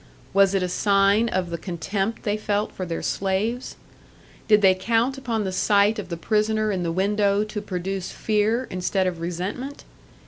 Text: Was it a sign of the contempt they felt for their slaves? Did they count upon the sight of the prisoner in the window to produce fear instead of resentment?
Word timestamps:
Was 0.33 0.55
it 0.55 0.63
a 0.63 0.67
sign 0.67 1.29
of 1.29 1.51
the 1.51 1.59
contempt 1.59 2.23
they 2.23 2.35
felt 2.35 2.71
for 2.71 2.87
their 2.87 3.03
slaves? 3.03 3.75
Did 4.47 4.63
they 4.63 4.73
count 4.73 5.15
upon 5.15 5.43
the 5.43 5.51
sight 5.51 5.99
of 5.99 6.09
the 6.09 6.17
prisoner 6.17 6.71
in 6.71 6.81
the 6.81 6.91
window 6.91 7.43
to 7.43 7.61
produce 7.61 8.11
fear 8.11 8.65
instead 8.71 9.05
of 9.05 9.21
resentment? 9.21 9.83